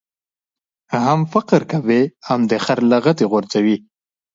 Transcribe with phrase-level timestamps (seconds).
[0.93, 3.77] هم فقر کوې، هم دي خر لغتي غورځوي.